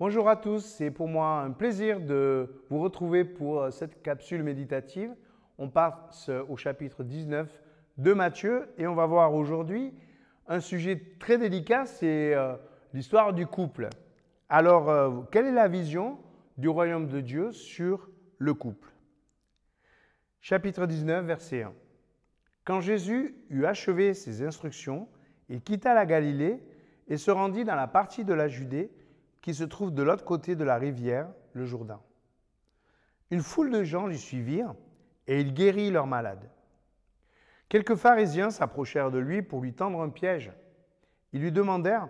[0.00, 4.42] Bonjour à tous, c'est pour moi un plaisir de vous retrouver pour euh, cette capsule
[4.42, 5.14] méditative.
[5.58, 7.46] On passe au chapitre 19
[7.98, 9.92] de Matthieu et on va voir aujourd'hui
[10.46, 12.54] un sujet très délicat, c'est euh,
[12.94, 13.90] l'histoire du couple.
[14.48, 16.16] Alors, euh, quelle est la vision
[16.56, 18.08] du royaume de Dieu sur
[18.38, 18.88] le couple?
[20.40, 21.74] Chapitre 19, verset 1.
[22.64, 25.08] Quand Jésus eut achevé ses instructions,
[25.50, 26.62] il quitta la Galilée
[27.06, 28.90] et se rendit dans la partie de la Judée
[29.42, 32.00] qui se trouve de l'autre côté de la rivière, le Jourdain.
[33.30, 34.74] Une foule de gens lui suivirent
[35.26, 36.50] et il guérit leurs malades.
[37.68, 40.52] Quelques pharisiens s'approchèrent de lui pour lui tendre un piège.
[41.32, 42.08] Ils lui demandèrent,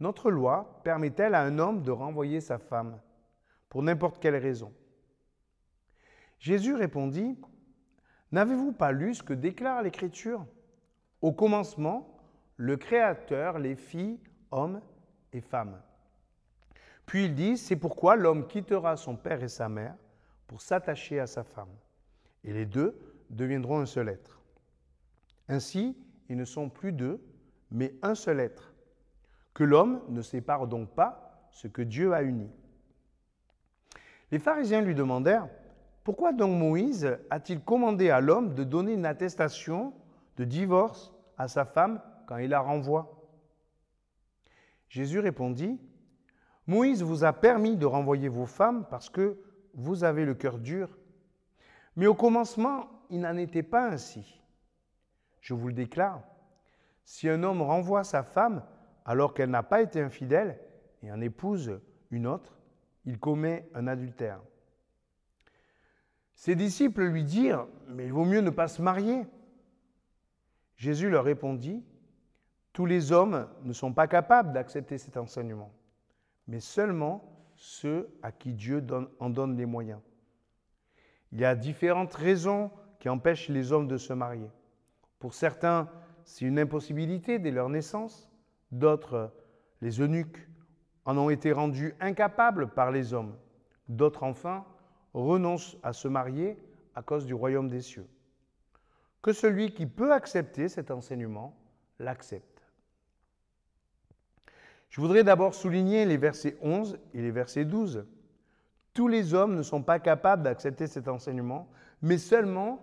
[0.00, 2.98] Notre loi permet-elle à un homme de renvoyer sa femme
[3.68, 4.72] pour n'importe quelle raison?
[6.38, 7.38] Jésus répondit,
[8.32, 10.46] N'avez-vous pas lu ce que déclare l'Écriture?
[11.20, 12.18] Au commencement,
[12.56, 14.80] le Créateur les fit hommes
[15.32, 15.80] et femmes.
[17.06, 19.94] Puis il dit, c'est pourquoi l'homme quittera son père et sa mère
[20.46, 21.74] pour s'attacher à sa femme.
[22.44, 22.98] Et les deux
[23.30, 24.40] deviendront un seul être.
[25.48, 25.96] Ainsi,
[26.28, 27.20] ils ne sont plus deux,
[27.70, 28.74] mais un seul être.
[29.52, 32.50] Que l'homme ne sépare donc pas ce que Dieu a uni.
[34.30, 35.48] Les pharisiens lui demandèrent,
[36.02, 39.94] pourquoi donc Moïse a-t-il commandé à l'homme de donner une attestation
[40.36, 43.22] de divorce à sa femme quand il la renvoie?
[44.88, 45.80] Jésus répondit,
[46.66, 49.38] Moïse vous a permis de renvoyer vos femmes parce que
[49.74, 50.88] vous avez le cœur dur.
[51.96, 54.40] Mais au commencement, il n'en était pas ainsi.
[55.40, 56.22] Je vous le déclare,
[57.04, 58.62] si un homme renvoie sa femme
[59.04, 60.58] alors qu'elle n'a pas été infidèle
[61.02, 62.58] et en épouse une autre,
[63.04, 64.40] il commet un adultère.
[66.34, 69.26] Ses disciples lui dirent, mais il vaut mieux ne pas se marier.
[70.76, 71.84] Jésus leur répondit,
[72.72, 75.70] tous les hommes ne sont pas capables d'accepter cet enseignement
[76.46, 77.24] mais seulement
[77.56, 78.84] ceux à qui Dieu
[79.18, 80.00] en donne les moyens.
[81.32, 82.70] Il y a différentes raisons
[83.00, 84.50] qui empêchent les hommes de se marier.
[85.18, 85.90] Pour certains,
[86.24, 88.30] c'est une impossibilité dès leur naissance.
[88.70, 89.32] D'autres,
[89.80, 90.48] les eunuques,
[91.04, 93.36] en ont été rendus incapables par les hommes.
[93.88, 94.64] D'autres, enfin,
[95.12, 96.56] renoncent à se marier
[96.94, 98.08] à cause du royaume des cieux.
[99.22, 101.56] Que celui qui peut accepter cet enseignement
[101.98, 102.53] l'accepte.
[104.94, 108.06] Je voudrais d'abord souligner les versets 11 et les versets 12.
[108.92, 111.68] Tous les hommes ne sont pas capables d'accepter cet enseignement,
[112.00, 112.78] mais seulement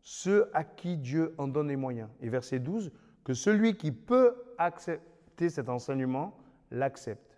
[0.00, 2.10] ceux à qui Dieu en donne les moyens.
[2.20, 2.92] Et verset 12,
[3.24, 6.38] que celui qui peut accepter cet enseignement
[6.70, 7.36] l'accepte.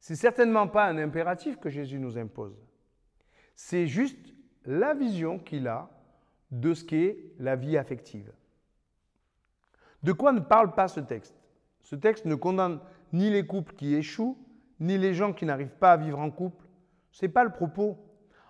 [0.00, 2.56] C'est certainement pas un impératif que Jésus nous impose.
[3.54, 4.32] C'est juste
[4.64, 5.90] la vision qu'il a
[6.50, 8.32] de ce qu'est la vie affective.
[10.02, 11.34] De quoi ne parle pas ce texte?
[11.82, 12.80] Ce texte ne condamne
[13.12, 14.38] ni les couples qui échouent,
[14.80, 16.66] ni les gens qui n'arrivent pas à vivre en couple.
[17.10, 17.96] Ce n'est pas le propos.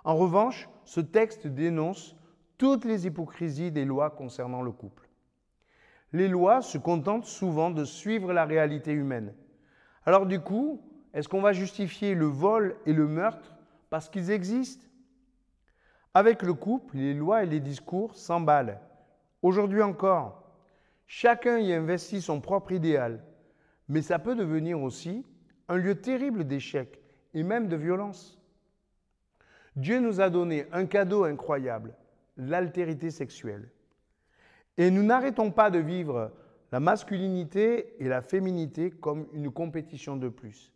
[0.05, 2.17] En revanche, ce texte dénonce
[2.59, 5.09] toutes les hypocrisies des lois concernant le couple.
[6.13, 9.35] Les lois se contentent souvent de suivre la réalité humaine.
[10.05, 10.81] Alors du coup,
[11.13, 13.57] est-ce qu'on va justifier le vol et le meurtre
[13.91, 14.87] parce qu'ils existent?
[16.15, 18.81] Avec le couple, les lois et les discours s'emballent.
[19.43, 20.43] Aujourd'hui encore,
[21.07, 23.23] chacun y investit son propre idéal
[23.89, 25.25] mais ça peut devenir aussi
[25.69, 27.01] un lieu terrible d'échec
[27.35, 28.41] et même de violence.
[29.77, 31.95] Dieu nous a donné un cadeau incroyable,
[32.37, 33.71] l'altérité sexuelle.
[34.79, 36.33] Et nous n'arrêtons pas de vivre
[36.73, 40.73] la masculinité et la féminité comme une compétition de plus.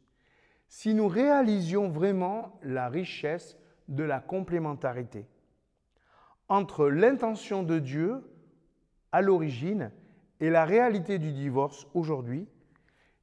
[0.69, 3.56] Si nous réalisions vraiment la richesse
[3.88, 5.27] de la complémentarité
[6.48, 8.22] entre l'intention de Dieu
[9.12, 9.91] à l'origine
[10.41, 12.47] et la réalité du divorce aujourd'hui,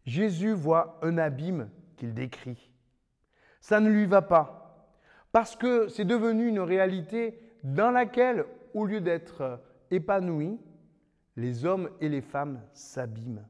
[0.07, 2.71] Jésus voit un abîme qu'il décrit.
[3.59, 4.89] Ça ne lui va pas,
[5.33, 9.59] parce que c'est devenu une réalité dans laquelle, au lieu d'être
[9.91, 10.57] épanouis,
[11.35, 13.45] les hommes et les femmes s'abîment.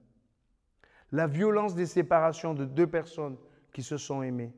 [1.12, 3.38] La violence des séparations de deux personnes
[3.72, 4.52] qui se sont aimées.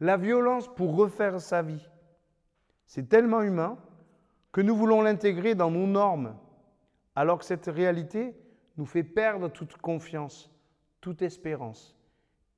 [0.00, 1.88] La violence pour refaire sa vie.
[2.84, 3.78] C'est tellement humain
[4.52, 6.36] que nous voulons l'intégrer dans nos normes,
[7.16, 8.36] alors que cette réalité
[8.76, 10.51] nous fait perdre toute confiance
[11.02, 11.94] toute espérance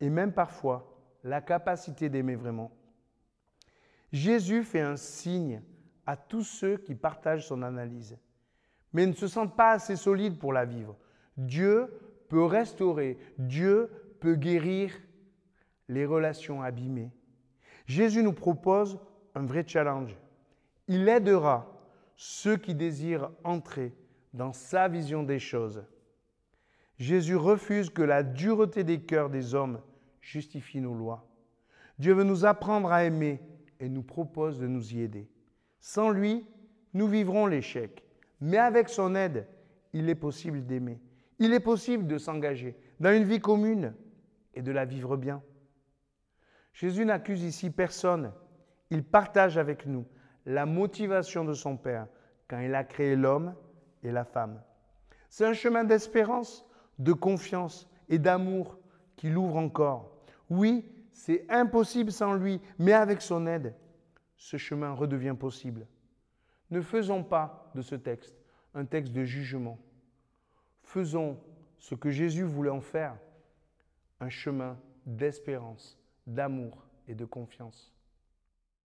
[0.00, 2.70] et même parfois la capacité d'aimer vraiment.
[4.12, 5.62] Jésus fait un signe
[6.06, 8.16] à tous ceux qui partagent son analyse,
[8.92, 10.96] mais ne se sentent pas assez solides pour la vivre.
[11.36, 11.88] Dieu
[12.28, 14.92] peut restaurer, Dieu peut guérir
[15.88, 17.10] les relations abîmées.
[17.86, 19.00] Jésus nous propose
[19.34, 20.16] un vrai challenge.
[20.86, 21.66] Il aidera
[22.14, 23.94] ceux qui désirent entrer
[24.32, 25.84] dans sa vision des choses.
[26.98, 29.80] Jésus refuse que la dureté des cœurs des hommes
[30.20, 31.26] justifie nos lois.
[31.98, 33.40] Dieu veut nous apprendre à aimer
[33.80, 35.28] et nous propose de nous y aider.
[35.80, 36.46] Sans lui,
[36.92, 38.04] nous vivrons l'échec.
[38.40, 39.46] Mais avec son aide,
[39.92, 41.00] il est possible d'aimer.
[41.38, 43.94] Il est possible de s'engager dans une vie commune
[44.54, 45.42] et de la vivre bien.
[46.72, 48.32] Jésus n'accuse ici personne.
[48.90, 50.06] Il partage avec nous
[50.46, 52.06] la motivation de son Père
[52.48, 53.54] quand il a créé l'homme
[54.02, 54.62] et la femme.
[55.28, 56.66] C'est un chemin d'espérance,
[56.98, 58.78] de confiance et d'amour
[59.16, 60.10] qu'il ouvre encore.
[60.50, 63.74] Oui, c'est impossible sans lui, mais avec son aide,
[64.36, 65.86] ce chemin redevient possible.
[66.70, 68.34] Ne faisons pas de ce texte
[68.74, 69.78] un texte de jugement.
[70.82, 71.38] Faisons
[71.78, 73.16] ce que Jésus voulait en faire,
[74.20, 77.93] un chemin d'espérance, d'amour et de confiance.